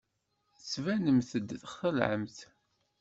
Tettbanemt-d 0.57 1.49
txelɛemt. 1.61 2.37